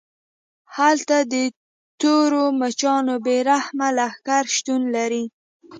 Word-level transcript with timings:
هلته 0.77 1.17
د 1.33 1.33
تورو 2.01 2.43
مچانو 2.59 3.15
بې 3.25 3.37
رحمه 3.49 3.87
لښکرې 3.97 4.53
شتون 4.57 4.81
لري 4.95 5.25